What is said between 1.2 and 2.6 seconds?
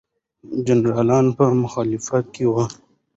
په مخالفت کې